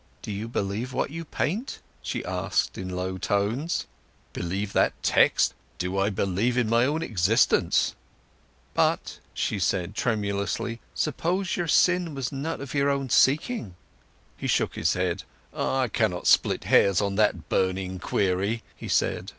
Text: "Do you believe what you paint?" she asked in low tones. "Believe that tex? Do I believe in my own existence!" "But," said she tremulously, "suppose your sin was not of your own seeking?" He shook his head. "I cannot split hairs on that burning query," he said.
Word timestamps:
"Do 0.23 0.31
you 0.31 0.47
believe 0.47 0.93
what 0.93 1.11
you 1.11 1.23
paint?" 1.23 1.77
she 2.01 2.25
asked 2.25 2.75
in 2.75 2.89
low 2.89 3.19
tones. 3.19 3.85
"Believe 4.33 4.73
that 4.73 4.93
tex? 5.03 5.53
Do 5.77 5.95
I 5.99 6.09
believe 6.09 6.57
in 6.57 6.67
my 6.67 6.85
own 6.85 7.03
existence!" 7.03 7.93
"But," 8.73 9.19
said 9.35 9.89
she 9.95 10.01
tremulously, 10.01 10.79
"suppose 10.95 11.55
your 11.55 11.67
sin 11.67 12.15
was 12.15 12.31
not 12.31 12.61
of 12.61 12.73
your 12.73 12.89
own 12.89 13.11
seeking?" 13.11 13.75
He 14.35 14.47
shook 14.47 14.73
his 14.73 14.95
head. 14.95 15.21
"I 15.55 15.87
cannot 15.87 16.25
split 16.25 16.63
hairs 16.63 16.99
on 16.99 17.13
that 17.17 17.47
burning 17.47 17.99
query," 17.99 18.63
he 18.75 18.87
said. 18.87 19.29